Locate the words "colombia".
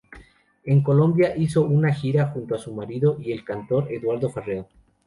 0.81-1.37